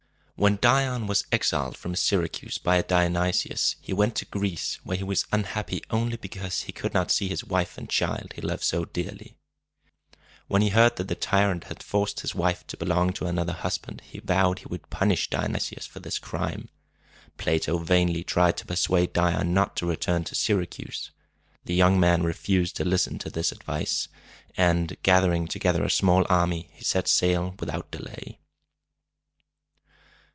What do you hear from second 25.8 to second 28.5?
a small army, he set sail without delay.